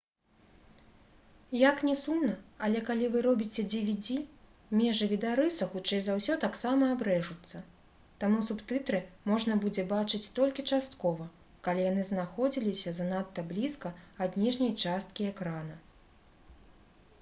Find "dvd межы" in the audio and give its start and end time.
3.73-5.07